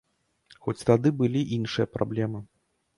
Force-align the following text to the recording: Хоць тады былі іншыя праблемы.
Хоць 0.63 0.83
тады 0.89 1.13
былі 1.21 1.45
іншыя 1.59 1.93
праблемы. 1.95 2.47